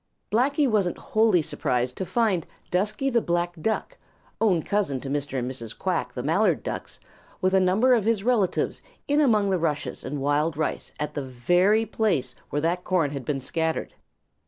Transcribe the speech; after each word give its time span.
Blacky 0.31 0.67
wasn't 0.67 0.97
wholly 0.97 1.43
surprised 1.43 1.95
to 1.97 2.07
find 2.07 2.47
Dusky 2.71 3.11
the 3.11 3.21
Black 3.21 3.53
Duck, 3.61 3.99
own 4.41 4.63
cousin 4.63 4.99
to 5.01 5.11
Mr. 5.11 5.37
and 5.37 5.47
Mrs. 5.51 5.77
Quack 5.77 6.11
the 6.15 6.23
Mallard 6.23 6.63
Ducks, 6.63 6.99
with 7.39 7.53
a 7.53 7.59
number 7.59 7.93
of 7.93 8.05
his 8.05 8.23
relatives 8.23 8.81
in 9.07 9.21
among 9.21 9.51
the 9.51 9.59
rushes 9.59 10.03
and 10.03 10.19
wild 10.19 10.57
rice 10.57 10.91
at 10.99 11.13
the 11.13 11.21
very 11.21 11.85
place 11.85 12.33
where 12.49 12.61
that 12.63 12.83
corn 12.83 13.11
had 13.11 13.23
been 13.25 13.39
scattered. 13.41 13.93